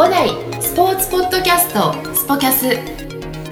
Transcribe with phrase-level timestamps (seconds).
[0.00, 0.30] 五代
[0.62, 2.70] スポーツポッドキャストスポキャス。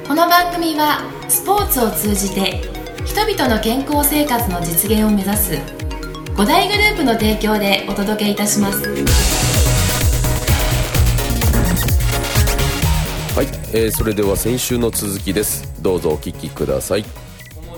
[0.08, 2.62] この番組はスポーツを通じて
[3.04, 5.58] 人々の健康生活の実現を目指す
[6.38, 8.80] 五大グループの提供でお届けいたします。
[13.34, 15.70] はい、えーそれでは先週の続きです。
[15.82, 17.04] どうぞお聞きください。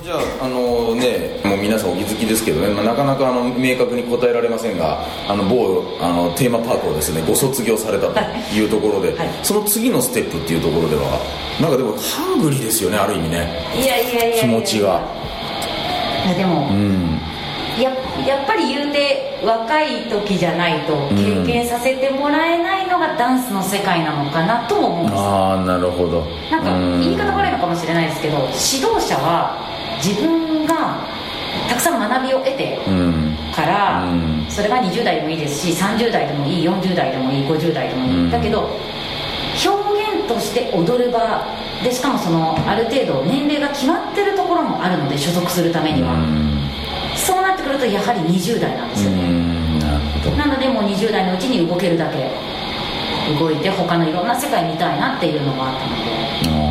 [0.03, 8.21] じゃああのねもう皆さんお気づきですけどね、まあ、なかなかあの明確に答えられませんがあの某あのテーマパークをですねご卒業されたと
[8.55, 11.21] いうところで、その次のステップっていうところでは
[11.61, 13.53] なんかでもハングリーですよねある意味ね。
[13.77, 14.43] いやいやいやいや。
[14.43, 15.01] 気持ちが。
[16.25, 17.21] いやでも、うん。
[17.79, 17.91] や
[18.27, 26.25] やっぱり言うて若い時じゃないと経験させてもらえないのがダンスの世界なのかなとも思うんです、ああなるほど。
[26.51, 27.01] なんかうん。
[27.01, 29.71] 言い方悪いのかもしれないですけど指導者は
[30.03, 31.07] 自分が
[31.69, 34.47] たくさん学びを得てうんから、うん。
[34.49, 38.31] それが20代でもいいですし30代でもいい40代でもいい50代でもいい、うん。
[38.31, 38.71] だけど
[39.65, 41.45] 表現として踊る場
[41.83, 46.61] でしかもそのある程度年齢が決まってるところもあるので所属するためには、うん。
[47.17, 49.11] そうなってくるとやはり20代なんですよ。
[49.11, 50.39] ね、うん。
[50.39, 52.31] なのでもう20代のうちに動けるだけ
[53.39, 56.70] 動いて他のいろんな世界見たいなっていうのがあったので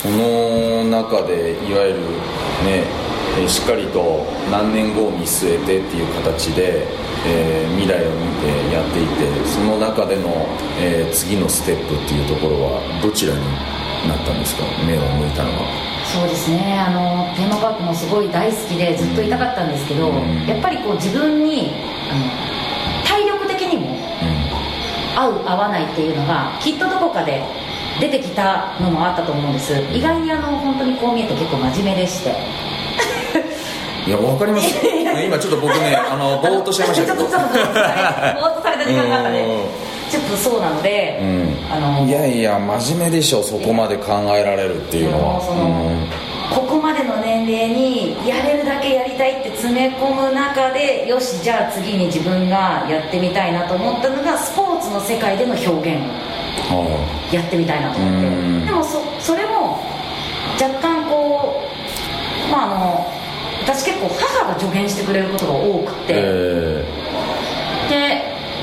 [0.00, 2.00] その中でいわゆる
[2.64, 2.84] ね
[3.38, 6.86] えーしっかりと何年後を見据えてっていう形で、
[7.26, 10.46] えー未来を見てやっていてその中での、
[10.80, 13.40] えー次のステップっていうところはどちらに
[14.08, 14.62] なったんですか？
[14.86, 15.66] 目を向いたのは。
[16.06, 16.78] そうですね。
[16.78, 20.46] あのテーマパークもすごい大好きでずっといたかったんですけど、うん。
[20.46, 21.74] やっぱりこう自分に
[22.10, 22.22] あの
[23.06, 23.98] 体力的にも
[25.16, 27.42] 合う合わないっていうのがきっとどこかで
[28.00, 29.72] 出てきたのもあったと思うんです。
[29.92, 32.34] 意外にあの本当にこう見えて結構真面目でして。
[34.06, 34.74] いやわかります
[35.26, 37.28] 今ちょっと僕ね あのぼーっとしちゃいましたけど。
[37.28, 39.44] ちょっとぼーっとされた時間があったね。
[40.10, 41.56] ちょっとそうなので、うん。
[41.70, 46.18] あのいやいや真面目でしょそこまで考えられるっていうのは。
[46.54, 56.00] ここまでの年齢にやれるだけやりたいって詰め込む中でよしじゃあ次に自分がやってみたいなと思ったのがスポーツの世界での表現
[57.32, 58.26] やってみたいなと思って。
[58.26, 58.66] うん。
[58.66, 59.78] でもそそれも
[60.60, 61.62] 若干こ
[62.48, 63.06] うまああの
[63.62, 66.84] 私結構母が助言してくれることが多くーて、え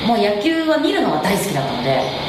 [0.02, 2.26] でもう野球は見るのが大好きだったので。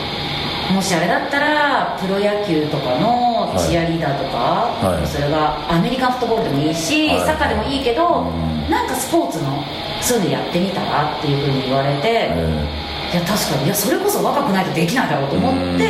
[0.74, 5.08] もしあれだったらプロ野球とかのチアリーダーとか、はい。
[5.08, 7.20] それがアメリカンフットボールでもいいし、はい。
[7.26, 8.70] サッカーでもいいけど、うん。
[8.70, 9.64] なんかスポーツの
[10.02, 13.66] そういうのやってみたらっていうふうに言われて、えいや確かに。
[13.66, 15.78] いやそれこそ若くないとできないだろうと思って、うん。
[15.78, 15.82] も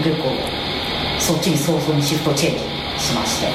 [0.00, 0.24] う結構
[1.18, 2.60] そっちに早々にシフトチェンジ
[3.02, 3.48] しまして、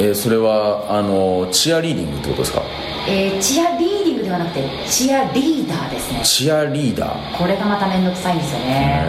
[0.00, 2.62] えーそれはあのチアリーディングってことですか？
[3.08, 6.20] えーチアリーディングではなくてチアリーダーですね。
[6.24, 9.04] チアリーダこれがまた面倒くさいんですよね。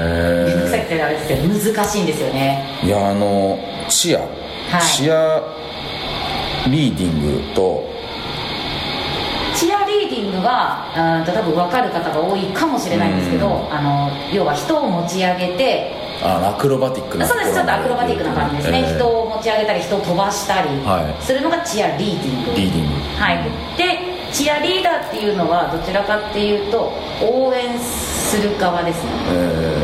[0.46, 2.80] 面倒くさいってあれですけど難しいんですよね。
[2.82, 4.28] ーいやあのチア、い。
[4.82, 5.42] チア
[6.68, 7.95] リーディングと
[10.10, 13.74] リーディングはうんと多分分かる方が多いかもしれないんですけど、うん。
[13.74, 15.92] あの要は人を持ち上げて
[16.24, 18.96] あアクロバティックなそうですちょっとアクロバティックな感じですね、えー。
[18.96, 21.24] 人を持ち上げたり人を飛ばしたりはい。
[21.24, 22.94] するのがチアリーディング、リーディング。
[23.18, 23.44] はい、
[23.78, 29.12] でチアリーダーっていうのはどちらかっていうと応援する側ですね。
[29.30, 29.75] え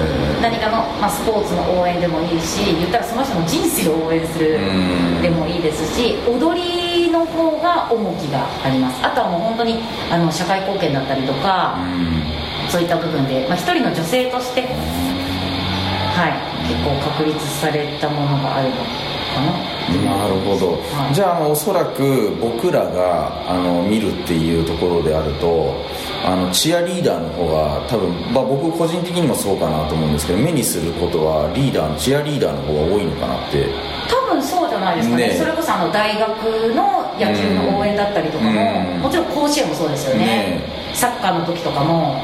[0.41, 5.22] 何かの、まあ、スポーツの応援でもいいし言ったらその人の人生を応援するうん。
[5.22, 9.06] でもいいですし踊りの方が重きがあります。
[9.06, 9.79] あとはもう本当に
[10.09, 12.69] あの社会貢献だったりとーか、うん。
[12.69, 19.00] そういった部分で、まあ、一人の女性として、はい、結構確立されたものがあるのか
[19.39, 19.71] な。
[19.91, 21.15] なるほど、はい。
[21.15, 25.75] じゃああのおそらく僕らがあの見るっていうところであると
[26.23, 33.67] あのチアリーダーの方が多分、まあ、僕個人的にもそうかなと思うんですけど目にすることはリーダーチアリーダーの方が多いのかなって。
[34.09, 35.27] 多分そうじゃないですかね。
[35.27, 35.35] ね。
[35.35, 39.01] それこそあの大学の野球の応援だったりとかも、うん。
[39.01, 40.25] もちろん甲子園もそうですよね。
[40.25, 40.61] ね
[40.93, 42.22] サッカーの時とかも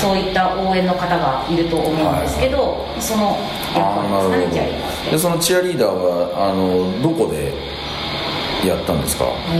[0.00, 3.36] そういった応援の方がいると思うんですけど、その
[3.74, 4.30] ああなるほど。
[4.30, 7.54] 役割ですかねチアリーダーでそのチアリーダーはあのどこで
[8.66, 9.24] やったんですか？
[9.52, 9.56] え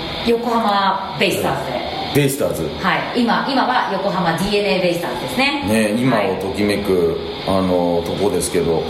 [0.00, 1.80] ー横浜ベイスターズで、
[2.14, 2.62] ベイスターズ。
[2.80, 5.62] はい、今今は横浜 d n a ベイスターズですね。
[5.68, 6.30] ね今はい。
[6.30, 8.82] をときめく、あのとこですけど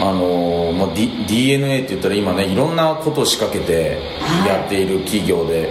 [0.00, 4.48] あの、まあ、D DNA って言ったら今ねいろんなことを仕掛けてはい。
[4.48, 5.70] やっている企業で、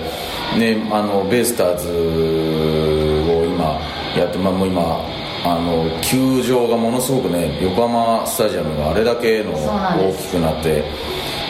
[0.59, 3.79] ね、あのベイスターズを今
[4.15, 5.01] やって、まあ、もう今
[5.45, 10.83] あの球場がものすごくね横浜スタジアムがあれだけの大きくなって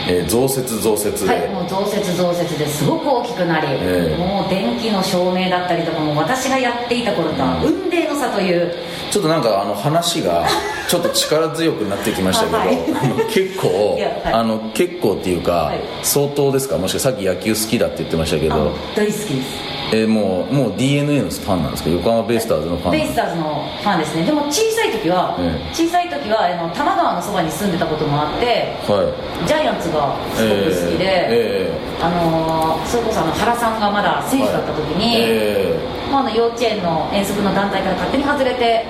[0.06, 8.74] えー、増設増設で、はい、もう増設増設ですごく大きくなり、えー、もう電気の照明だったりとかも私がやっていた頃とは雲泥の差という。
[9.12, 10.46] ちょっとなんかあの話が
[10.94, 15.74] ちょっと力強くなってきましたけど、はい、結構、はい、あの結構っていうか、
[16.04, 16.78] 相当ですか？
[16.78, 18.78] もしかさっき野球好きだって言ってましたけど。
[18.96, 19.58] 大好きです。
[19.90, 21.90] えー、もうもう DNA のファンなんですか？
[21.90, 35.74] 横浜ベイスターズのファンベイスターズのファンですねでも小さい時は、えー、小さい時はあの多摩川のそばに住んでたこともあって、はい、ジャイアンツがすごく好きで、えーえー、あのー、それこそあの原さんがまだ選手だった時に、は
[36.06, 38.86] い、まあ、あの幼稚園の遠足の団体から勝手に外れて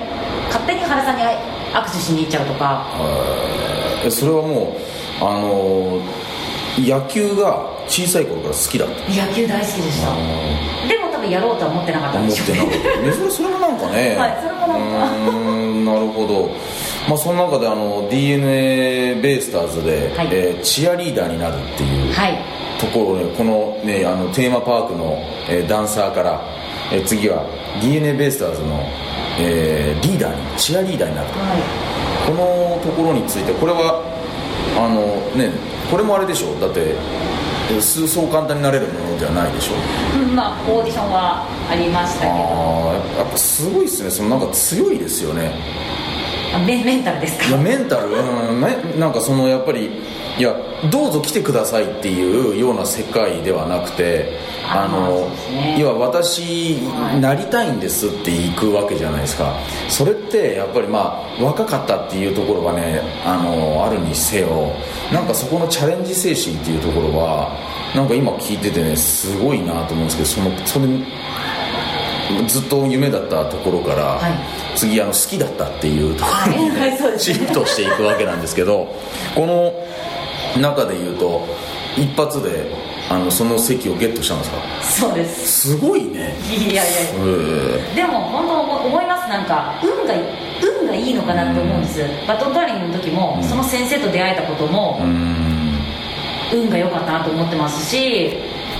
[0.52, 1.24] 勝手に原さんに
[1.74, 2.86] 握手しに行っちゃうとか。
[4.10, 4.76] それはも
[5.20, 6.00] うあの
[6.78, 9.26] 野球が小さい頃から好きだった？
[9.26, 10.14] 野球大好きでした。
[10.88, 13.12] でも多分やろうとは思ってなかったんでしょう思ってなかった。
[13.12, 15.28] それそれもなんかね はいそれもなんか。
[15.28, 16.50] うんなるほど。
[17.08, 22.38] まあその中であの d n a ベイスターズで、はい、えー、チアリーダーになるっていう、はい、
[22.80, 25.18] ところねこのねあのテーマパークの、
[25.48, 26.42] えー、ダンサーから、
[26.92, 27.44] えー、次は
[27.82, 28.80] d n a ベイスターズの、
[29.38, 31.62] えー、リーダーにチアリーダーになると、はい、
[32.26, 34.02] このところについてこれは
[34.76, 35.04] あの
[35.36, 35.50] ね
[35.90, 36.54] これもあれでしょ？
[36.60, 36.94] だって
[37.80, 39.74] そう簡単になれるものではないでしょ？
[40.18, 42.32] う、うん、まあオーディションはありましたけど。
[42.34, 44.10] あやっぱすごいですね。
[44.10, 45.52] そのなんか強いですよね。
[46.66, 47.48] メメンタルですか？
[47.48, 50.02] いやメンタル、うん、なんかそのやっぱり
[50.36, 50.56] いや
[50.90, 54.36] どうぞ来てくださいっていうような世界ではなくて
[54.68, 56.80] あの、ね、要は私
[57.20, 59.54] なりたいんですって行くわけじゃないですか。
[59.88, 64.72] それってやっぱりまあ若かったっていうところがねあのあるにせよ
[65.12, 67.56] なんかそこのチャレンジ精神っていうところは
[67.94, 70.86] なんか今聞いててねすごいなと思うんですけどそのそれ
[72.48, 78.88] ずっと夢だったところから、はい、次あの好きだったっていうところに、ね、シフトしていくわけなんですけど
[79.34, 79.72] この
[80.60, 81.46] 中でいうと
[81.96, 82.72] 一発で
[83.10, 84.56] あのその席をゲットしたんですか？
[84.82, 85.70] そうです。
[85.70, 86.34] すごいね。
[86.48, 86.92] いやいや
[87.94, 90.14] でも本当思いますなんか運が
[90.80, 95.00] 運がいいのかなって思うんです、バトントワリングの時も、その先生と出会えたことも、
[96.52, 98.30] 運が良かったなと思ってますし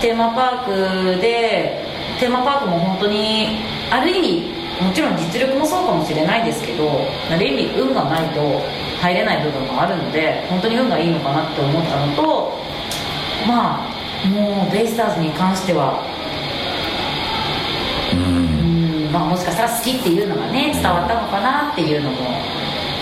[0.01, 1.85] テーマパークで
[2.21, 3.59] テーマパークも本当に
[3.91, 6.89] ある意味もちろん実力もそうかもしれないですけど
[7.31, 8.41] ある意味運がないと
[9.05, 12.57] 入れない部分もあるので本当に運がいいのかなって思ったのと
[13.47, 16.01] まあもうベイスターズに関しては
[18.15, 22.17] うんまあもしかしたら好きっていうのがね伝わったのかなっていうのも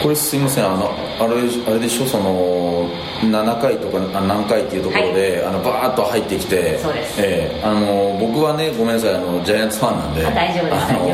[0.03, 0.67] これすいません。
[0.67, 0.91] あの
[1.21, 1.35] あれ
[1.67, 2.07] あれでしょ？
[2.07, 2.89] その
[3.23, 9.15] 7回とか何回っていうところで、はい、あのバーッと入ってきてそうです、えー、あの僕はねごめんなさい。
[9.15, 10.85] あのジャイアンツファンなんで大丈夫です。
[10.85, 11.07] あの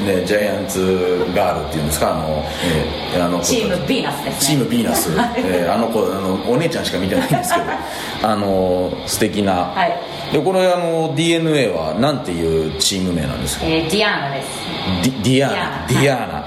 [0.00, 2.14] ね、ジャイアンツガールっていうんですか？
[2.14, 2.44] あの、
[3.14, 7.66] えー、あのチームヴィーナスです、ね、チームヴィーナス、えー、あの子あのお姉ちゃんしか見てないんですけど
[8.28, 14.48] あの素敵な、はい、でこれあの DeNA はなんていうチーム名なんですか、えー、ディアーナです。
[15.02, 15.86] ディディアーナ。
[15.86, 16.44] ディアーナ、はい、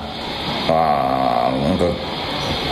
[0.69, 1.85] ああなんか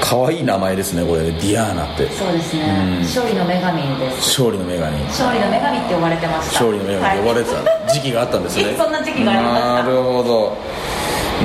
[0.01, 2.09] 可愛い名前ですねこれディアーナって。
[2.09, 4.39] そうですね、うん、勝利の女神です。
[4.39, 4.99] 勝利の女神。
[5.03, 6.65] 勝利の女神って呼ばれてました。
[6.65, 7.93] 勝利の女神って呼ばれてた。
[7.93, 8.75] 時期があったんですね。
[8.77, 9.73] そんな時期がありました。
[9.73, 10.57] なるほど。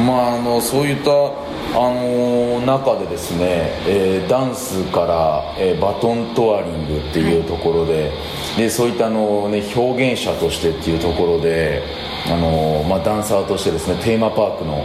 [0.02, 8.08] まああのそういったあのー、中でですね、えー、ダンスから、えー、バトントワリングっていうところでは
[8.56, 11.82] い、でそういったあの、ね、表現者としてっていうところで、
[12.26, 14.84] あのまあ、ダンサーとしてですねテーマパークの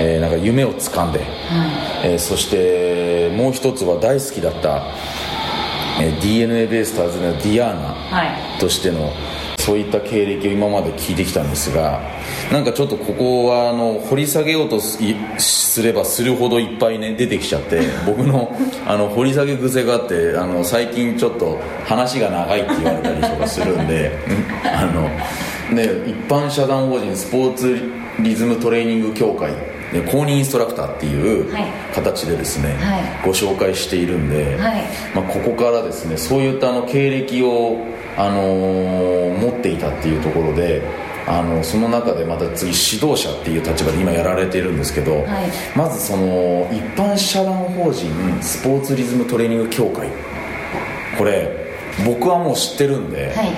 [0.00, 1.24] えー、なんか夢をつかんで、は
[2.04, 4.86] い、えー、そしてもう一つは大好きだった、
[6.00, 9.12] えー、d n a ベイスターズのディアーナとしての、はい、
[9.58, 12.00] そういった経歴を今まで聞いてきたんですが
[12.52, 24.12] なんかちょっとここはあの掘り下げようとすればするほどいっぱいね出てきちゃって 僕のあの掘り下げ癖があってあの最近ちょっと話が長いって言われたりとかするんで
[24.64, 25.02] あの、
[25.76, 27.78] ね、一般社団法人スポーツ
[28.20, 29.52] リズムトレーニング協会
[30.10, 31.50] 公認インストラクターっていう
[31.94, 34.82] 形でですね、はい、ご紹介しているんで、はい、
[35.14, 37.78] まあ、ここからですねそういったあの経歴を、
[38.16, 40.82] あのー、持っていたっていうところで
[41.26, 45.24] あのその中でまた次指導者っていう立場で今やられているんですけど、はい、
[45.76, 48.10] まずその一般社団法人
[48.42, 50.08] スポーツリズムトレーニング協会。
[51.18, 51.67] これ
[52.04, 53.48] 僕はもう知ってるんで、はい、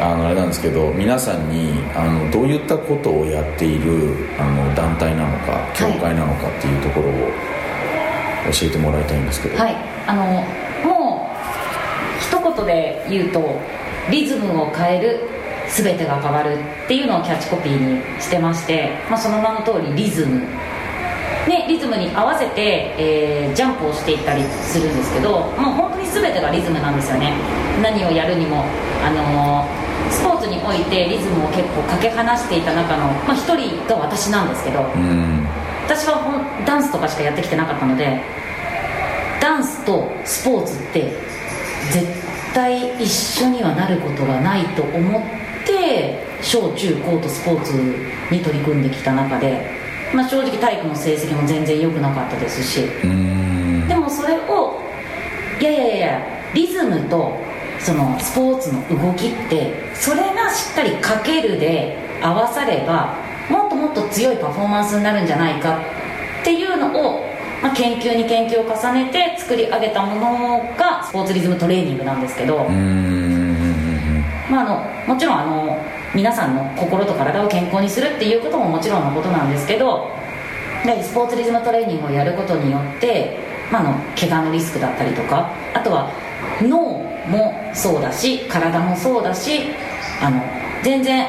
[0.00, 7.12] あのあれなんですけど皆さんにあのどういったことをやっているあの団体なのか協会なのかっていうところを
[8.52, 9.58] 教えてもらいたいんですけど。
[9.58, 9.76] はい。
[10.06, 10.24] あの
[10.88, 13.60] もう一言で言うと
[14.10, 15.28] リズムを変える
[15.68, 20.40] 全てが変わるっていうのをキャッチコピーにしてまして、まあ、その名の通りリズム
[21.46, 27.32] ね、リズムに合わせて、えー、ジャンプをしていったりするんですけどもう本当に全てがリズムなんですよね。
[27.82, 28.64] 何をやるにも、
[29.04, 34.80] あのー、スポーツにおいてリズムを結構かけ離していた中の、まあ、1人が私なんですけど、
[35.86, 36.18] 私は
[36.66, 38.20] ダンスとかしかやってきてなかったので
[39.40, 41.12] ダンスとスポーツって
[41.92, 42.06] 絶
[42.52, 45.22] 対一緒にはなることがないと思っ
[45.64, 47.72] て小中高とスポーツ
[48.32, 49.75] に取り組んできた中で、
[50.14, 52.82] まあ、正直体育の成績も全然良くなかったですし。
[53.88, 54.80] でもそれを
[55.60, 57.38] いやいやいやリズムと
[57.78, 63.14] そのスポーツの動きってそれがしっかりかけるで合わされば
[63.48, 65.78] もっともっと強いパフォーマンスになるんじゃないか
[66.40, 67.24] っていうのを、
[67.62, 72.66] まあ、研究に研究を重ねて作り上げたものがスポーツリズムトレーニングなんですけど
[74.50, 75.76] まあ、あのもちろんあの
[76.14, 80.10] 皆さんの心と体を健康にするっていうことももちろんのことなんですけど
[81.02, 83.38] スポーツリズムトレーニングをやることによって、
[83.72, 86.10] まあ、の怪我のリスクだったりとかあとは
[86.62, 86.78] 脳
[87.28, 89.62] もそうだし体もそうだし
[90.22, 90.40] あの
[90.82, 91.26] 全然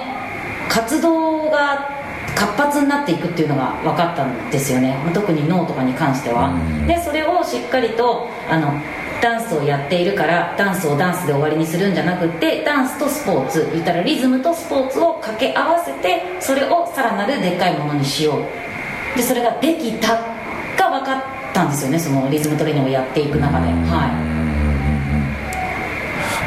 [0.70, 1.90] 活動が
[2.36, 4.96] 活発になっていくっていうのが分かったんですよね。
[5.12, 6.54] 特に脳とかに関しては。
[6.86, 8.72] でそれをしっかりとあの
[9.22, 18.44] ダンスをやっているからダンスをダンスで終わりにするんじゃなくてダンスとスポーツ言ったらリズムとスポーツを掛け合わせてそれをさらなるでっかいものにしよう。
[19.18, 20.10] でそれができた
[20.78, 23.68] が分かったんですよねそのリズムトレーニングをやっていく中で。
[23.68, 23.74] は
[24.34, 24.38] い。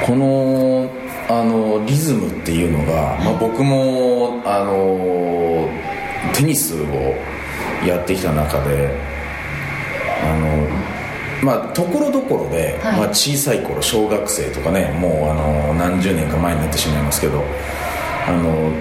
[0.07, 0.89] この
[1.29, 5.69] あのリズムっていうのが、まあ、僕もあの
[6.35, 7.15] テニスを
[7.87, 8.91] やってきた中で
[10.25, 10.60] あの
[11.43, 17.43] まあところどころで、はい、まあ、小さい頃小学生とかねもうあの何十年か前になってしまいますけど
[18.27, 18.73] あの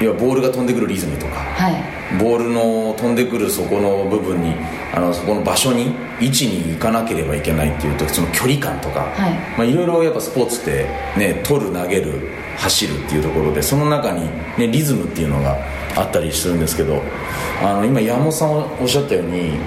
[0.00, 4.54] 要はボールが飛んでくるリズムとか、はい、ボールの飛んでくるそこの部分に
[4.94, 9.32] あのそこの場所に位置に行かなければいけないっていうとその距離感とか、はい。
[9.56, 12.28] まあ、いろいろやっぱスポーツってね取る投げる
[12.58, 14.26] 走るっていうところでその中に、
[14.58, 15.56] ね、リズムっていうのが
[15.96, 17.02] あったりするんですけど
[17.62, 19.58] あの今山本さんおっしゃったように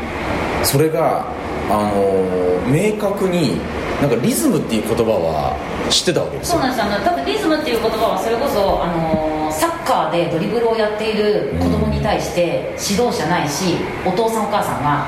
[0.63, 1.33] それが
[1.69, 3.57] あの明確に
[4.01, 5.53] なんかリズムっていう言葉は
[5.89, 6.59] 知ってたわけですよ。
[6.59, 15.05] そうなんですあの多分リズムっていう言葉はそれこそあのサッカーでドリブルをやっている子供に対して指導者ないし、お父さんお母さんが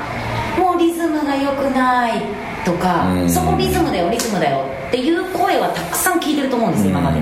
[0.58, 2.22] もうリズムが良くない
[2.64, 7.20] とか、そこリズムだよリズムだよっていう声はたくさん聞いてると思うんです今まで。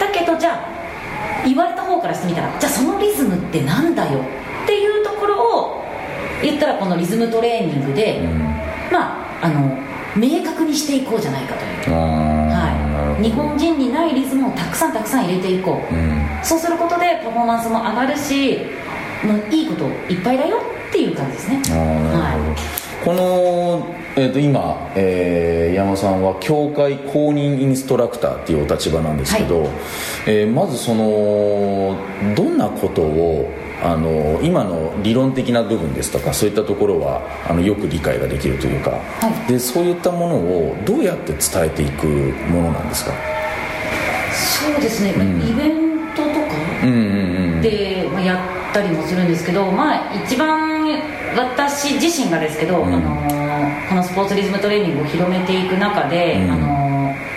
[0.00, 5.82] だけどじゃあ言われた方からしてみたらじゃあそのリズムってなんだよっていうところを
[6.42, 8.20] 言ったらこのリズムトレーニングで、
[8.92, 9.76] まああの
[10.14, 18.58] 明確にしていこうじゃないかという、はい、日本人にないリズムをたくさんたくさん入れていこう、うん、そうすることでパフォーマンスも上がるし
[19.24, 20.58] もういいこといっぱいだよ
[20.88, 21.56] っていう感じですね。
[21.56, 22.54] は
[23.00, 29.70] い、この、えー、と今、えー、山さんは協会公認インストラクターっていうお立場なんですけど、はい、
[30.26, 31.96] えー、まずその
[32.36, 33.50] どんなことを
[33.82, 43.12] あの今の理論的な部分ですとかそういったところはあのよく理解ができるというか、はい、でそういったものをどうやって伝えていくものなんですか？
[44.32, 46.32] そうですね、うん、イベントとか
[47.60, 48.36] で、まあ、や
[48.70, 50.88] ったりもするんですけど、まあ、一番
[51.36, 56.82] 私自身がですけど、うん、あのこのスポーツリズムトレーニングを広めていく中で、うん、あの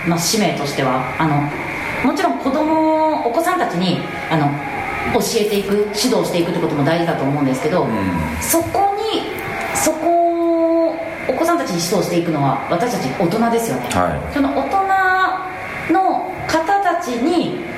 [0.08, 3.98] まあ、使命としてはあのもちろん子供お子さんたちに
[4.30, 4.48] あの
[5.14, 7.90] 教えていく指導していくってことも大事だと思うんですけど、うん、
[8.42, 9.22] そこに
[9.76, 10.96] そこを
[11.28, 14.68] お子さんたちに指導していくのは私たち大人ですよね、はい、その大
[15.88, 17.75] 人の方たちに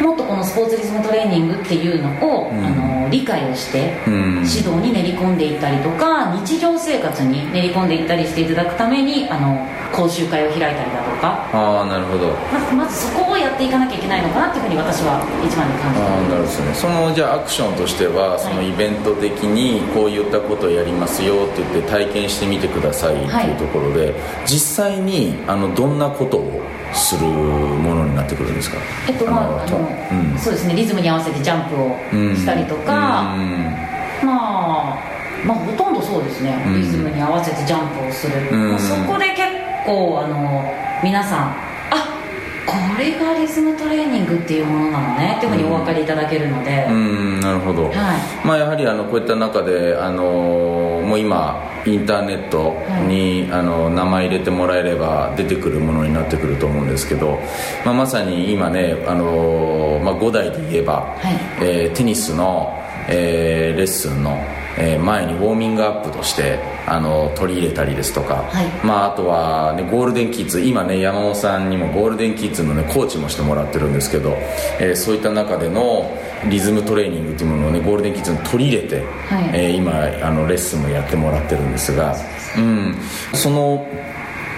[0.00, 11.48] もっとこのスポーツリズムトレーニングっていうのを、うん、あの理解をして、指導に練り込んでいったりとか日常生活に練り込んでいったりしていただくためにあの講習会を開いたりだとか。
[11.52, 12.28] ああなるほど。
[12.52, 16.74] まずまずそこをやっていかなきゃいけないのかなっていうふうに私は一番に感じてあなるほどね。
[16.74, 24.14] そのじゃあアクションとしてはそのイベント的にこういったことをやりますよって言って体験してみてくださいっていうところで、はい、
[24.46, 28.76] 実際にあのどんなことをするものになってくるんですか？
[29.08, 30.74] えっとまああの、うん、そうですね。
[30.74, 31.96] リズムに合わせてジャンプを
[32.34, 34.98] したりとか、うん、まあ
[35.44, 39.42] まあほとんどそうですね、リズムに合わせてジャンプをする、まあ、そこで結
[39.86, 40.62] 構あの
[41.02, 41.69] 皆さん
[42.98, 46.86] れがリズムトレーニングっていうものなのねっていうふうにお分かりいただけるので。
[46.88, 47.94] うんなるほど、はい。
[48.46, 52.74] まあ、やはりあのこういった中であのもう今インターネット
[53.08, 57.40] に、はい、あの名前入れてもらえれば出てくるものになってくると思うんですけど、
[57.84, 64.38] まあ、まさに今ねあの、まあ、5代で言えば、はい、えー、テニスの、えー、レッスンの
[64.80, 68.66] えー前にウォーミングアップとしてあの取り入れたりですとか、はい。
[68.84, 74.36] まあ、あとは、ね、ゴールデンキッズ今ね山本さんにもゴールデンキッズの、ね、コーチもしてもらってるんですけど、
[74.80, 76.10] えーそういった中での
[76.48, 79.50] リズムトレーニングっていうものを、ね、ゴールデンキッズに取り入れて、はい。
[79.52, 79.92] えー今
[80.26, 82.16] あのレッスンもやってもらってるんですが、
[82.56, 82.94] うん、
[83.34, 83.86] その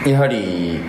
[0.07, 0.81] やはり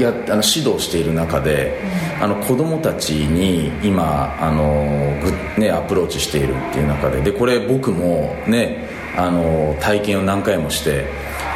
[0.00, 1.80] やあの指導している中で、
[2.20, 5.18] あの子供たちに今あの
[5.56, 11.06] ぐ、ね、アプローチしているっていう中ででこれ僕もねあの体験を何回もして、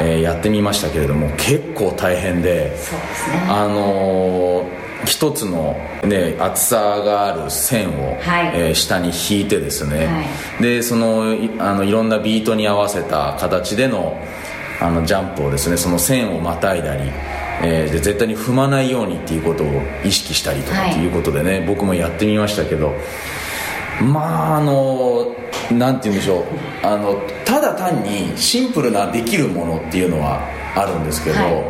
[0.01, 3.37] えーやってみましたけれども結構大変でそうですね。
[3.49, 4.67] あの
[5.07, 8.53] 一つの、ね、厚さがある線を、はい。
[8.55, 10.23] えー下に引いてですね、は
[10.61, 14.19] でそのいあのいろんなビートに合わせた形での
[14.81, 17.11] あのジャンプをですねその線をまたいだり、
[17.63, 19.69] えーで絶対に踏まないようにっていうことを
[20.05, 20.91] 意識したりとかはい。
[20.93, 22.95] っていうことでね、僕もやってみましたけど
[24.03, 25.35] まああの
[25.71, 26.45] なんて言うんでしょう。
[26.83, 30.41] あのただ単にシンプルなできるものっていうのは
[30.75, 31.65] あるんですけど、はい。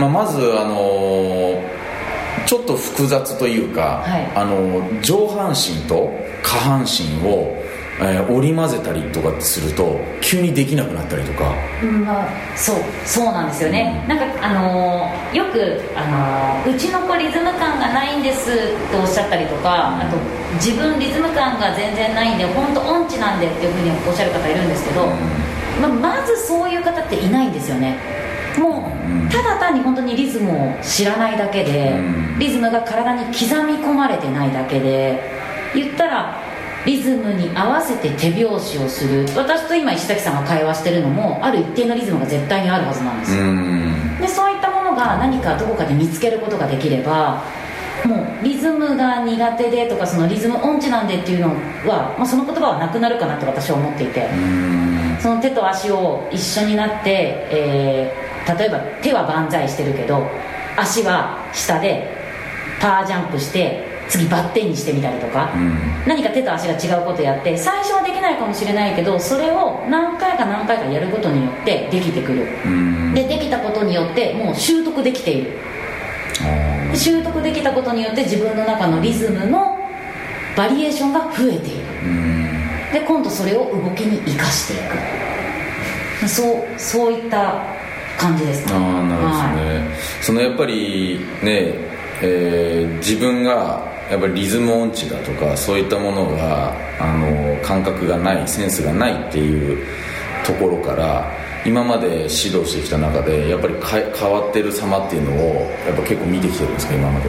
[0.00, 1.62] まあ、まずあの
[2.46, 4.32] ちょっと複雑というか、はい。
[4.34, 6.10] あの上半身と
[6.42, 7.54] 下半身を、
[8.00, 11.52] えー織り交ぜたりとかすると急にできなくなったりとか。
[11.82, 16.04] うんまあ、そうそうなんですよね、なんかあのーよく、あ
[16.64, 18.54] のーうちの子リズム感がないんですっ
[18.90, 20.16] ておっしゃったりとか、あと
[20.54, 25.06] 自分リズム感が全然ないんで本当音痴なんでっていうふうにおっしゃる方いるんですけど、
[25.80, 27.98] まあ、まずそういう方っていないんですよね。
[28.58, 28.90] も
[29.28, 32.38] うただ単に本当にリズムを知らないだけで、うん。
[32.38, 35.20] リズムが体に刻み込まれてないだけで
[35.74, 36.47] 言ったら
[36.86, 39.26] リズムに合わせて手拍子をする。
[39.36, 44.18] 私と今石崎さんが会話してるのもある一定のリズムが絶対にあるはずなんですよ、うん。
[44.20, 47.42] でそういったものが何かどこかで見つけることができれば
[48.04, 51.48] もうリズムが苦手でとかそのリズム音痴なんでっていうの
[51.88, 55.18] は、まあ、その言葉はなくなるかなと私は思っていて、うん。
[55.20, 60.26] その手と足を一緒になって、えー例えば手は万歳してるけど
[60.78, 62.08] 足は下で
[62.80, 65.76] パージャンプして次バッテンにしてみたりとか、うん。
[66.06, 72.46] 何か手と足が違うことやって最初はできないかもしれないけどそれを何回か何回かやることによってできてくる。
[72.64, 73.14] うん。
[73.14, 75.52] でできたことによってもう習得できている。
[76.92, 79.78] で習得できたことによって自分の中のリズムの
[80.56, 81.84] バリエーションが増えている。
[82.04, 82.92] うん。
[82.92, 84.76] で今度それを動きに生かしてい
[86.22, 86.28] く。
[86.28, 87.62] そうそういった
[88.18, 88.72] 感じですね。
[88.72, 89.44] ああなるほどは
[90.20, 90.24] い。
[90.24, 91.74] そのやっぱりね、
[92.22, 99.86] えー自分がやっぱりリズム音痴だとかそういったものがあの感覚がないセンスがないっていう
[100.46, 101.30] ところから
[101.66, 107.28] 今まで指導してきた中でやっぱりか変わってる様っていうのをやっぱ結構見てきてるんですか今まで。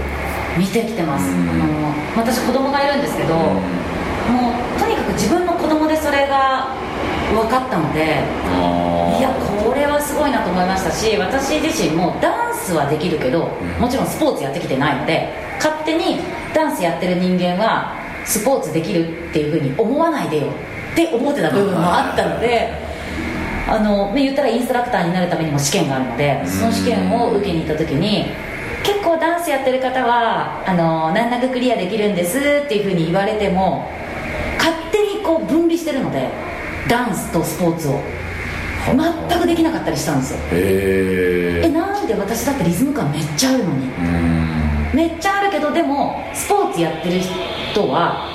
[0.58, 1.50] 見てきてます、うん。
[1.50, 6.74] あの私子供がいるんですけど、もうとにかく自分の子供でそれが
[7.34, 9.30] 分かったのであいや
[9.64, 16.20] これはすごいなと思いましたし私自身もダンスはできるけどもちろんスポーツやってきてないので勝手に
[16.54, 20.48] ダンスやってる人間はスポーツできるっていうふうに思わないでよ
[20.94, 22.72] って思ってた部分もあったので
[23.68, 28.26] あの言ったらインストラクターになるためにも試験があるのでその試験を受けに行った時に
[28.84, 33.88] 結構ダンスやってる方はあの難なくクリアできるんですっていうふうに言われても
[34.58, 36.30] 勝手にこう分離してるので
[36.88, 38.00] ダンスとスポーツを。
[38.88, 40.40] 全くできなかったりしたんですよ。
[40.52, 43.86] へええなんで私だってリズム感めっちゃあるのに。
[43.86, 44.59] うん
[44.94, 48.28] めっちゃあるけどでもスポーツやってる人は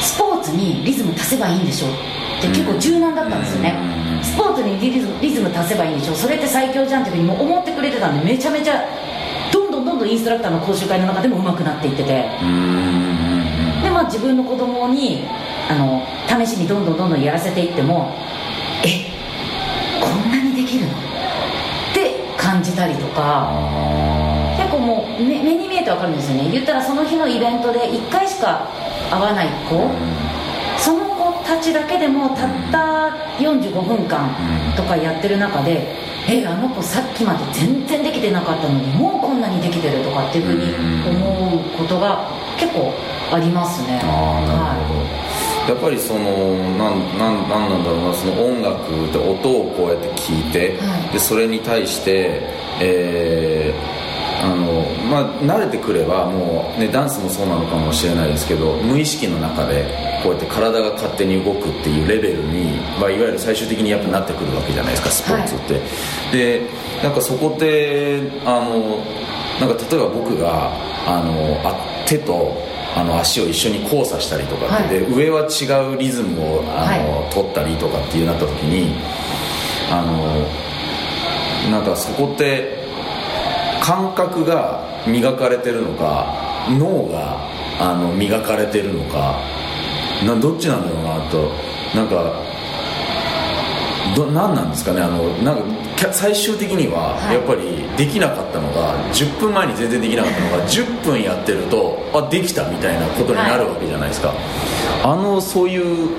[0.00, 1.90] スポーツにリズム足せばいいんでしょっ
[2.40, 3.74] て結構柔軟だったんですよね。
[4.18, 4.24] うん。
[4.24, 8.84] スポーツにリズムリズム足せばいいんでしょそれって最強じゃんっていうふうにもう思ってくれてたんでめちゃめちゃ
[9.52, 12.30] どんどんどんどんインストラクターの講習会の中でも上手くなっていってて。
[12.42, 13.82] うん。
[13.82, 15.24] でまあ自分の子供に
[15.68, 18.14] あの試しにどんどんどんどんやらせていっても
[18.84, 19.06] え
[20.00, 20.92] こんなにできるの？
[20.92, 20.94] っ
[21.94, 23.50] て感じたりとか
[24.86, 26.48] もう目目に見えてわかるんですよね。
[26.50, 28.68] 言ったらその日のイベントで1回しか
[29.10, 29.90] 会わない子。
[30.78, 34.30] その子たちだけでもたった45分間
[34.76, 35.86] とかやってる中で
[36.28, 42.92] えあの子さっきまで全然できてなかったのにもうこんなにできてるとかっていうふうに思うことが結構
[43.32, 44.00] ありますね。
[44.04, 44.94] ああなるほ
[45.66, 48.14] ど、やっぱりそのなんなんなんなんだろうな。
[48.14, 51.12] その音楽で音をこうやって聞いて、はい。
[51.12, 52.42] でそれに対して
[52.80, 54.05] えー
[54.46, 59.84] あのまあ、慣れてくればもう、ね、ダンスもそうなのかもしれないですけど無意識の中で
[60.22, 65.80] こうやって体が勝手に動くっていうレベルに、まあ、いわゆる最終的にやっぱなってくるわけじゃないですかスポーツって、
[66.32, 66.68] で
[67.02, 69.02] なんかそこってあの
[69.60, 70.70] なんか例えば僕が
[71.06, 72.56] あのあ手と
[72.94, 78.94] あの足を一緒に交差したりとか、はい、で上は違うリズムをあの、はい、取ったりとかっていうなった時に
[79.90, 82.85] あのなんかそこって
[83.86, 87.38] 感覚が磨かれてるのか脳が
[87.78, 89.38] あの磨かれてるのか
[90.26, 91.52] などっちなんだろうなと
[91.94, 92.42] なんか
[94.16, 95.58] ど何なんですかねあのなん
[95.94, 104.38] か最終的にはやっぱりできなかったのが、はい、10分前に全然できなかったのが10分やってるとあできたみたいなことになるわけじゃないですか、はい、
[105.04, 106.10] あのそういう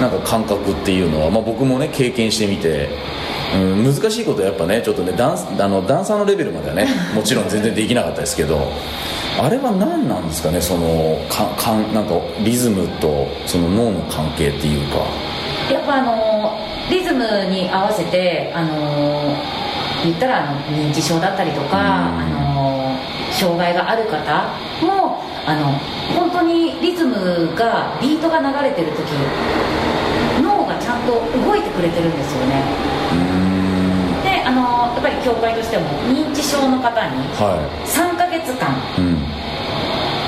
[0.00, 2.88] なんか感覚っていうのは、まあ、僕もね経験してみて
[3.54, 8.70] うん、難しいことはやっぱねちょっとねダンあのダンサーのレベルまではね もちろん全然できなかったですけど
[9.40, 14.98] あれは何なんですかねそのかかんなんかリズムとその脳の関係っていうか。
[15.72, 16.58] やっぱあの
[16.90, 19.36] リズムに合わせてあの
[20.02, 22.96] 言ったらあの認知症だったりとか、あの
[23.30, 24.48] 障害がある方
[24.84, 25.72] もあの
[26.18, 29.02] 本当にリズムがビートが流れてる時
[31.00, 31.12] んと
[31.46, 32.62] 動いてくれてるんですよね。
[34.22, 38.76] であのやっぱり協会としても認知症の方に3か月間、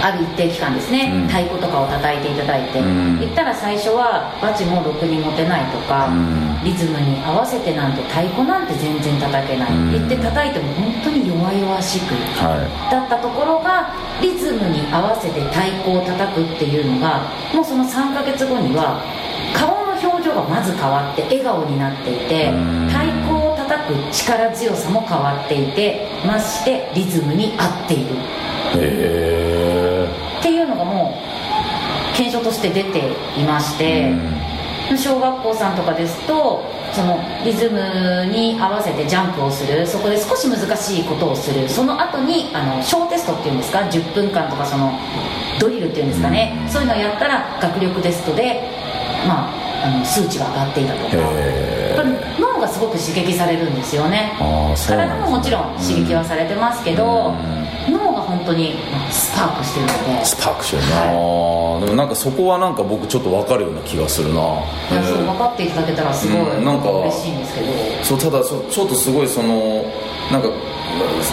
[0.03, 18.99] ある一定期間ですね、うん、太鼓とかを叩いていただいて、うん、言ったら最初はバチもろくに持てないとか、うん、リズムに合わせてなんて太鼓なんて全然叩けない、言って叩いても本当に弱々しく、はい、だったところがリズムに合わせて太鼓を叩くっていうのがもうその3か月後には
[19.55, 19.82] 顔の
[20.33, 22.51] 表情がまず変わって笑顔になっていて
[22.89, 28.15] 太鼓を叩く力強さも変わっていてましてリズムに合っている。
[28.15, 28.19] へ
[28.75, 30.09] え。
[30.41, 31.15] っていうのがも
[32.13, 32.99] う検証として出て
[33.39, 34.13] いまして、
[34.97, 44.93] 小学校さんとかですとそのリズムに合わせてジャンプをするそこで少し難しいことをするその後にあの小テストっていうんですか10分間とかその
[45.59, 48.61] ドリルっていうんですかね、うん、そういうのをやったら学力テストで
[49.27, 51.17] まああの数値が上がっていたとか。
[52.39, 54.33] 脳がすごく刺激されるんですよね。
[54.87, 57.35] 体ももちろん刺激はされてますけど、
[57.91, 58.75] 脳が本当に
[59.11, 60.25] スパークしてるので。
[60.25, 64.41] スパークしてるな、はい、でもなんかそこはなんか僕ちょっと分かるような気がするな。
[64.41, 67.67] いやそう分かっていただけたらすごい、うん、なんか嬉しいんですけど。
[68.03, 69.85] そうただそちょっとすごいその
[70.31, 70.49] なんか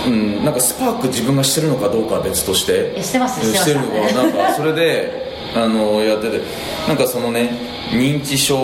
[0.07, 3.01] うん、なんかスパーク自分がしてるのかどうかは別として。
[3.01, 6.41] してますしてるのかなんかそれであのやってて。
[6.87, 7.51] なんかそのね
[7.89, 8.55] 認知症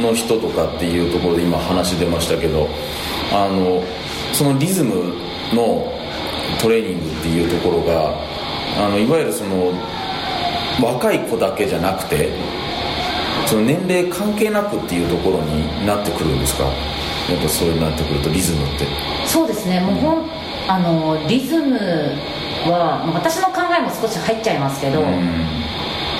[0.00, 2.68] の人とかっていうところで今話出ましたけど
[3.32, 3.82] あの
[4.32, 5.12] そのリズム
[5.52, 5.92] の
[6.60, 8.14] トレーニングっていうところが
[8.78, 9.72] あのいわゆるその
[10.82, 12.32] 若い子だけじゃなくて
[13.46, 16.64] その年齢関係なくっていうところになってくるんですか？
[16.64, 16.70] や
[17.38, 18.86] っぱそうなってくるとリズムって。
[19.26, 19.80] そうですね。
[19.80, 20.30] もうほん
[20.68, 21.78] あのリズム
[22.66, 25.00] は私の考えも少し入っちゃいますけど、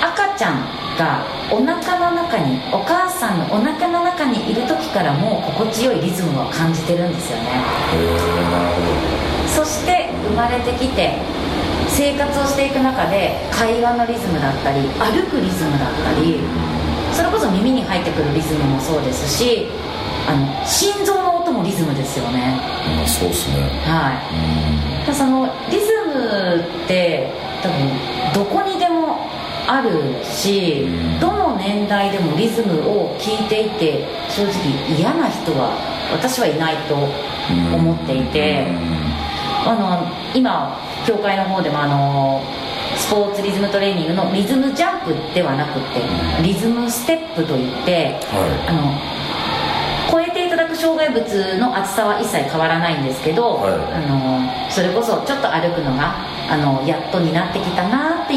[0.01, 0.61] 赤ちゃん
[0.97, 7.43] がお腹の中にお母さんのお腹の中にいる時からもう心地よいリズムを感じてるんですよね。
[9.47, 11.17] そして生まれてきて
[11.87, 16.39] 生活をしていく中で会話のリズムだったり歩くリズムだったり
[17.11, 19.67] それこそ耳に入ってくるリズムもそうですし
[20.27, 22.59] あの心臓の音もリズムですよね、
[23.01, 23.63] うん、そうですね。
[23.85, 24.11] は
[25.09, 25.13] い。
[25.13, 27.31] そのリズムって
[27.63, 27.89] 多分
[28.33, 28.86] どこにでも
[29.67, 30.87] あるし、
[31.19, 35.75] どの年代でもリズムを聴いていて正直嫌な人は
[36.11, 38.65] 私はいないと思っていて、
[39.65, 42.41] あの今協会の方でもあの
[42.95, 46.01] スポーツリズムトレーニングのリズムジャンプではなくて
[46.41, 49.17] リズムステップといって、はい、あの
[50.09, 56.15] 超えていただく障害物の厚さは一切変わらないんですけど、はい、あのそれこそちょっと歩くのが
[56.49, 58.35] あのやっとになってきたなって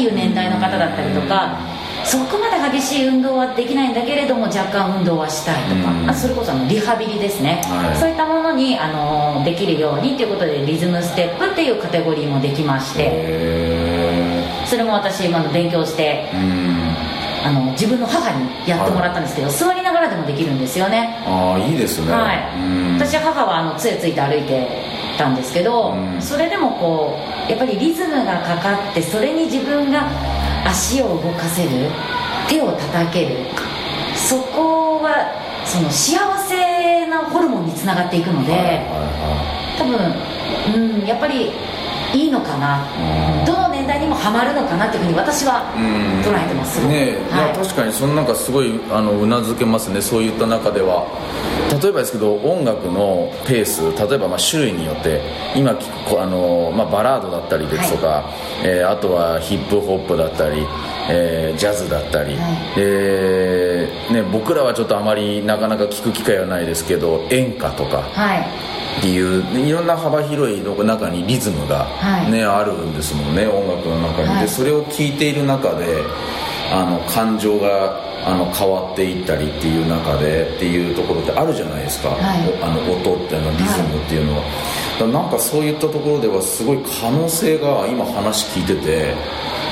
[0.81, 1.59] だったりとか
[2.03, 16.29] そこまで激しい運動はできないんだけれども若干運動はしたいとか、あそれこそあのリハビリですね、はい、そういったものにあのできるようにということでリズムステップっていうカテゴリーもできましてそれも私今の勉強して
[17.43, 21.21] あの自分の母にやってもらったんですけど、はい、座りながらでもできるんですよね。
[21.25, 22.11] ああいいですね。
[22.11, 22.37] はい。
[22.95, 24.67] 私母はあの杖ついて歩いて
[25.17, 27.17] たんですけど、それでもこ
[27.47, 30.07] うやっぱりリズムがかかってそれに自分が
[30.65, 31.69] 足を動かせる
[32.47, 33.45] 手を叩ける。
[34.15, 35.31] そこは
[35.65, 39.35] その幸せなホルモンにつながっていくので、はいはいは
[39.75, 41.51] い、多分、うん、やっぱり
[42.13, 42.83] いいのかな、
[43.45, 45.73] どの年にもハマるのかなっていうふうに私は
[46.23, 50.01] 捉えてますね、はい、確かにそのなんかすごいあのうなずけますね。
[50.01, 51.07] そういった中では。
[51.81, 55.21] 例えばですけど音楽のペース例えばまあ種類によって
[55.55, 58.21] 今あの、まあ、バラードだったりですとか、は
[58.61, 60.67] い、えー、あとはヒップホップだったり、
[61.09, 68.71] えー、ジャズだったり、はい、えー、ね、僕らはちょっとあまりなかなか聞く機会はないですけど演歌とか、はい。
[68.99, 71.85] っていういろんな幅広いの中にリズムが
[72.29, 76.03] ね、はい、あるんですもんね音楽の中に、はい、でそれを聴いている中で
[76.73, 84.43] あの感情があの変わっていったりっていう中でっていうところってあるじゃないですか、はい、あの音っていうのリズムっていうのは、
[85.03, 89.15] はい、なんかそういったところではすごい可能性が今話聞いてて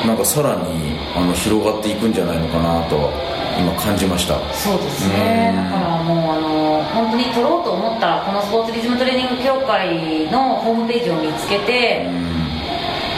[0.06, 3.12] なんかさらにあの広がっていくんじゃないのかなと
[3.60, 4.40] 今感じました。
[4.54, 5.54] そうですね。
[5.56, 12.08] だからもうあの本当に取ろうと思ったこのスポーツリズムトレーニング協会のホームページを見つけて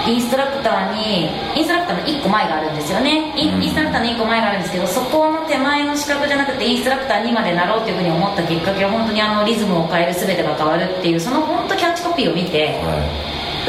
[0.08, 3.34] インストラクターにインストラクターの1個前があるんですよね。
[3.38, 12.98] インストラクターの1個前があるんですけどそこの手前の資格じゃなくてインストラクターにまでなろうというふうに思ったきっかけは本当にあのリズムを変える全てが変わるっていうその本当キャッチコピーを見て、は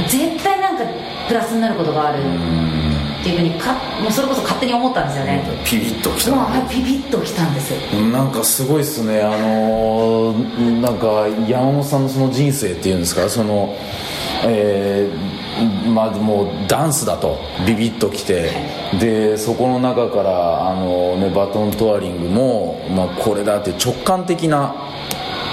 [0.06, 0.84] い、絶対なんか
[1.28, 5.44] プラスになることがあるっていうふうにかもうそれこそ勝手に思ったんですよね。
[5.64, 7.70] ピピッときた、ね、ピピッときたんです。
[8.10, 9.22] なんかすごいっすね。
[9.22, 13.28] あのー、なんか山本さんのその人生っていうんですか？
[13.28, 13.76] その
[14.44, 15.16] えー、
[15.94, 24.74] まあもうダンスだとビビッときて、はい、でそこの中からあの、ね、バトントワリングも、まあ、これだって直感的な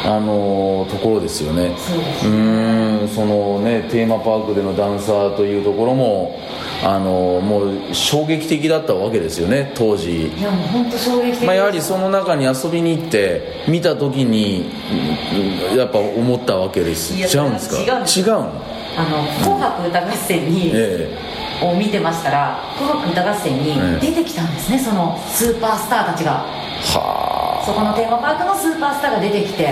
[0.05, 1.75] あのところですよね。
[2.23, 6.39] うんそのねテーマパークでのダンサーというところも
[6.81, 10.27] あのもう衝撃的だったわけですよね当時。
[10.27, 14.71] いやもう本当衝撃的まあ、やはりその中に遊びに行って見た時に
[15.75, 17.13] やっぱ思ったわけです。
[17.13, 17.77] 違うんですか？
[17.81, 18.51] 違うの？
[18.97, 20.73] あの「紅白歌合戦に」
[21.61, 26.31] を見てましたら「紅白歌合戦」に出てきたんですね、そのスーパースターたちが。
[26.31, 27.65] はあ。
[27.65, 29.67] そこのテーマパークのスーパースターが出てきて。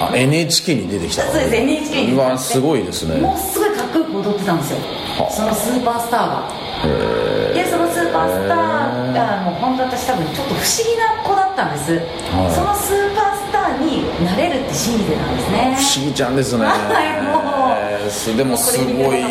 [0.00, 3.20] あ NHK に出てきたそうです NHK にうわすごいですね。
[3.20, 4.78] もうすごいかっこよく踊ってたんですよ
[5.28, 6.48] そのスーパースターが
[7.52, 15.76] でそのスーパースターがもう本当私多分ちょっと不思議な子だったんです、はい、そのスーパースターになれるって信じてたんですね。
[15.76, 16.64] 不思議ちゃんですね。
[16.64, 17.38] はいも
[18.34, 18.36] う。
[18.36, 19.22] でもすごい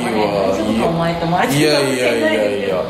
[1.32, 2.84] わ、いやいやいやいや。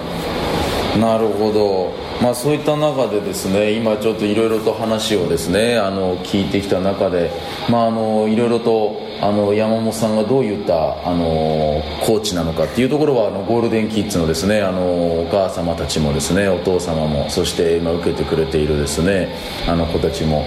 [1.00, 7.32] なるほどまあそういった中でですね今ちょっといろいろと話をですねあの聞いてきた中で
[7.70, 14.82] まああのいろいろとあの山本さんがどういったあのコーチなのかっていうところはあのゴールデンキッズのですねあの
[15.24, 19.36] お母様たちもですねお父様もそして今受けてくれているですね
[19.68, 20.46] あの子たちも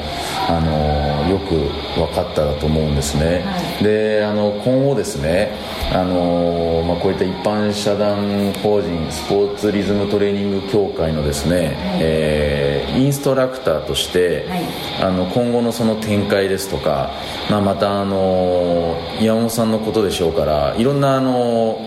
[0.48, 1.54] あのよく
[1.98, 5.52] 分かっただと思うんですね、はい、であの今後ですね
[5.92, 14.62] あの、まあ、こういった一般社団法人スポーツリズムトレーニング協会のですね、はい、えー、インストラクターとして、はい、
[15.02, 17.10] あの今後のその展開ですとか、
[17.50, 21.78] まあ、またあの山本さんのことでしょうからいろんなあの、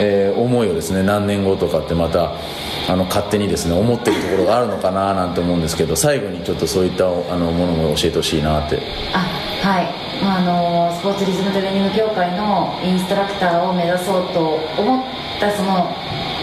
[0.00, 2.32] えー、思いをですね何年後とかってまた
[2.88, 8.80] あの勝手にですね思ってるところがあるのかななんて思うんですけど最後にちょっとそういったあのものも教えてほしいなって。
[9.12, 14.40] あはい、まあ、あのスポーツリズムトレーニング協会のインストラクターを目指そうと
[14.78, 15.04] 思っ
[15.40, 15.90] たその、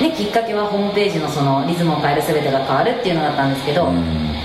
[0.01, 3.85] ね、きっかけはホームページのそのリズムを変える全てが変わるっていうのだったんですけど、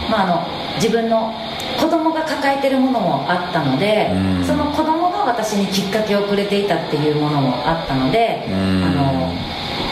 [0.09, 1.35] まあ、あの自分の
[1.79, 9.35] 子供が抱えてるものもあったので、うん、その子供が私にきっかけをくれていたっていうものもあったので、うん、あの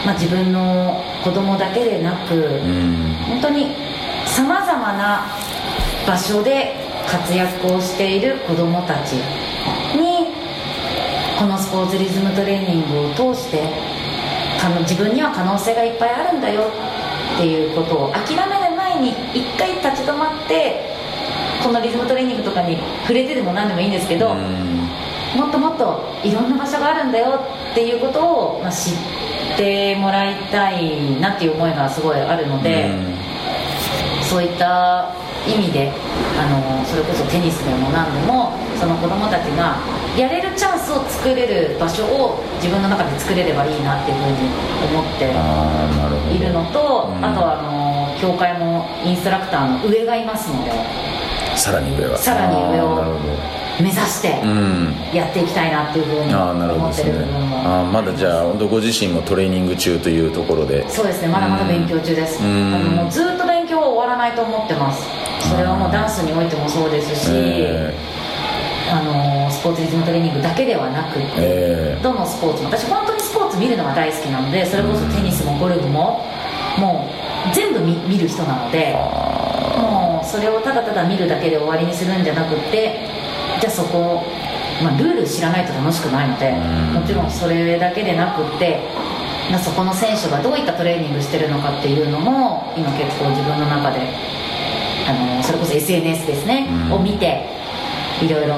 [0.05, 3.75] まあ、自分の子供だけでなく、うん、本当に
[4.25, 5.25] さまざまな
[6.07, 6.73] 場所で
[7.05, 10.33] 活躍をしている子供たちに
[11.37, 13.61] このスポーツリズムトレーニングを通して
[14.81, 16.63] 自分には可能性がいっぱいあるんだよ
[17.35, 20.89] っていうことを諦める前に一回立ち止まって
[21.63, 27.39] このリズムトレーニングとかに触れてでも何でもいいんですけど、もっともっといろんな場所があるんだよ
[27.71, 28.93] っていうことを、まあ、知っ
[29.57, 32.89] てもらいたいなっていう思いがすごいあるので、
[34.23, 35.13] そういった
[35.47, 35.91] 意味で
[36.37, 39.77] あのそれこそテニスでも何でもその子供たちが
[40.17, 44.35] やれるチャンスを作れる場所を自分の中で作れればいいなっていうふうに
[44.89, 50.71] 思っているのとあとはあの協会もインストラクターの上がいますので。
[51.55, 52.17] さらに上は。
[52.17, 53.03] さらに上を
[53.81, 54.27] 目指して
[55.15, 60.87] やっていきたいなっていうふうに思ってる部分もあまだじゃあ本当ご自身もトレーニング中というところで。
[60.89, 61.29] そうですね。
[61.29, 62.41] まだまだ勉強中です。
[62.41, 65.07] もうずっと勉強は終わらないと思ってます
[65.39, 71.97] それはもうダンスにおいてもそうですし、えー、あのスポーツリズムトレーニングだけではなくて、え。
[71.99, 76.23] ー、どのスポーツも私本当にスポーーツ見るのが大好きなのでそれこそテニスもゴルフも
[76.77, 77.09] も
[77.51, 82.99] う全部見見る人なのでもうそれをただただ見るだけで終わりにするんじゃなくって
[83.59, 84.23] じゃあそこ
[84.81, 86.53] まあ、ルール知らないと楽しくないので
[86.97, 88.79] もちろんそれだけでなくって
[89.61, 93.99] そこの選手がどういったトレーニングしてるのかっていうのも今結構自分の中で
[95.07, 97.45] あのそれこそ SNS ですね、を見て
[98.21, 98.55] いろいろ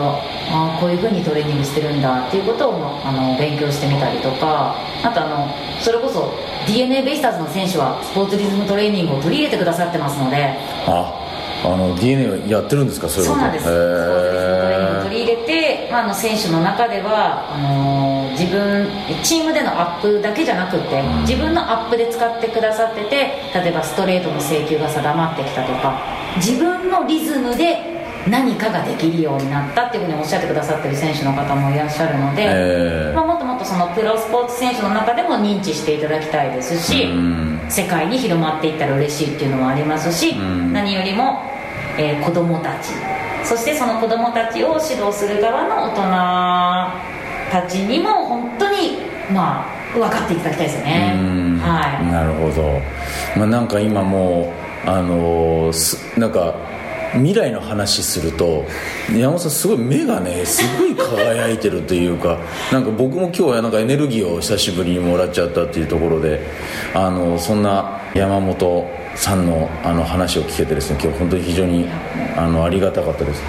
[0.50, 5.48] あこういうふうにトレーニングしてるんだっていうことをあの勉強してみたりとかあとあの
[5.80, 6.34] それこそ
[6.68, 11.31] d n a ベイスターズの選手はスポーツリズムトレーニングを取り入れてくださってますのであ
[11.64, 13.08] あの DNA やってるんですか？
[13.10, 13.66] そうそうなんです。
[15.04, 18.88] 取り入れて、まあ、あの選手の中ではあのー、自分
[19.24, 23.12] チームでのアップだけじゃなくて、うん、自分のアップで使ってくださってて
[23.54, 26.00] 例えばストレートの制球が定まってきたとか
[26.38, 27.92] 自分のリズムで
[28.28, 37.08] 何かができるようになったっていうふうにおっしゃってくださってる選手の方もいらっしゃるので、えー、まあ、もっともっとそのプロスポーツ選手の中でも認知していただきたいですし、
[37.72, 41.52] 世界に広まっていったら嬉しいっていうのもありますし、何よりも
[41.98, 42.94] えー、子供たち。
[43.44, 46.92] そしてその子供たちを指導する側の大
[47.52, 49.00] 人たちにも本当に
[49.34, 51.16] まあ分かっていただきたいですよね。
[51.60, 52.12] はい。
[52.12, 52.80] なるほど、
[53.36, 54.54] まあ、なんか今も
[54.86, 56.56] うあのー、なんか
[57.14, 58.66] 未来の話すると
[59.12, 62.40] 山本さんすごい目がねすごい輝いてるというか
[62.72, 66.46] なんか僕も今日はなんかエネルギーを久しぶりにもらっちゃったっていうところで
[66.94, 71.88] あのそんな山本さんのあの話を聞けてですね今日本当に非常に
[72.38, 73.42] あのありがたかったです、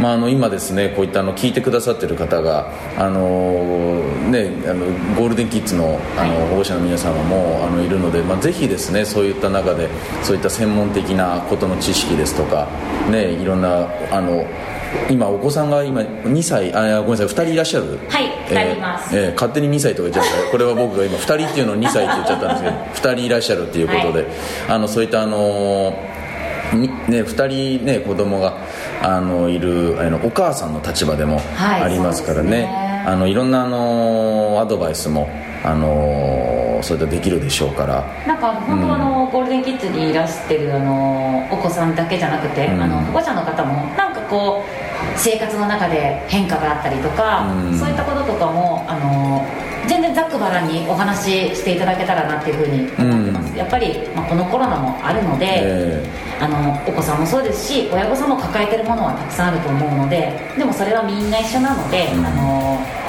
[0.00, 9.88] まあ、あの今ですねこういったあの聞いてくださってる方があの、ね、あのゴールデンキッズのあの保護者の皆様もあのいるので、まあ、ぜひですねそういった中で
[10.22, 12.68] そういった専門的なことの知識ですとか、
[13.10, 14.46] ね、いろんなあの
[15.08, 17.98] 今お子さんが今2歳あごめんなさい2人いらっしゃる？
[18.08, 20.50] はい2人います、えー、勝手に2歳とか言っちゃった。
[20.50, 22.70] これは僕が今2人っていうのを2歳って言っちゃったんですけ
[23.04, 24.30] ど2人いらっしゃるっていうことで、はい、
[24.68, 25.94] あのそういったあの
[26.72, 27.46] ね、2
[27.78, 28.58] 人ね子供が
[29.02, 32.50] あのいるあのお母さんの立場でもありますからね。
[32.50, 35.28] はいね、あのいろんなあのアドバイスも
[35.64, 38.04] あのそれでできるでしょうから。
[38.24, 44.79] なんか本当あの、うん、ゴールデンキッズにいらしてるあのお子さんだけじゃなくて、うん、あの保護者の方もなんかこう
[45.16, 49.46] 生活の中で変化があったりとか、うん、そういったこととかもあの
[49.88, 63.00] 全然ざっくばらんにお話ししていただけたらなっていうふうに思ってます、やっぱり、まあ、このコロナもあるので、えー、あのお子さんもそうですし親御さんも抱えてるものはたくさんあると思うのででもそれはみんな一緒なので、あの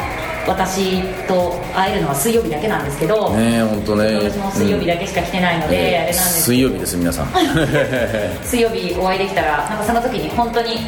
[0.48, 4.16] 私と会えるのは水曜日だけなんですけどね本当ね。
[4.30, 7.28] 私も水曜日だけしか来てないので、うん、あれなんです水曜日です皆さん。
[8.44, 10.80] 水曜日お会いできたらなんかその時に本当に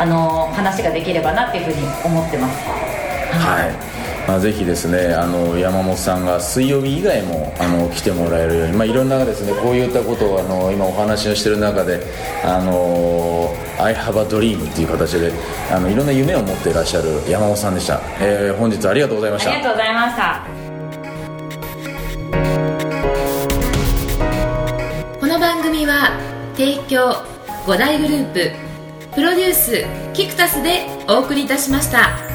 [0.00, 2.66] あの話ができればなっていうふうに思ってます。
[2.66, 3.90] はい。
[4.26, 12.00] まあ、ぜひですねあの山本さんが水曜日以外もあの来てもらえるように、まあ、いろんなですねこういったことをあの今お話をしている中で
[12.44, 15.32] あの I have a dream っていう形で
[15.72, 19.50] あのいろんな夢を持っていらっしゃる山本さんでした、えー、本日ありがとうございました。
[19.50, 20.44] ありがとうございました。
[25.18, 26.10] この番組は
[26.56, 27.24] 提供
[27.66, 28.69] 5大グループ
[29.14, 32.29] プロデュースキクタスでお送りいたしました。